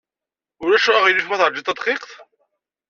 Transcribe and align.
Ulac 0.63 0.85
aɣilif 0.93 1.27
ma 1.27 1.39
teṛjiḍ 1.41 1.65
tadqiqt? 1.65 2.11